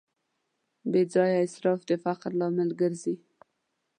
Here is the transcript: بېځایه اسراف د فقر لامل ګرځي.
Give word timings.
بېځایه 0.91 1.39
اسراف 1.45 1.79
د 1.89 1.91
فقر 2.03 2.31
لامل 2.39 2.69
ګرځي. 2.81 3.15